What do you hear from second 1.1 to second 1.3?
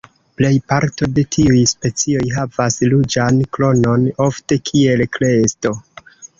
de